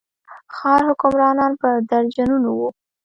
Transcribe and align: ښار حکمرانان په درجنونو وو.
ښار 0.55 0.81
حکمرانان 0.89 1.51
په 1.61 1.69
درجنونو 1.91 2.49
وو. 2.57 2.69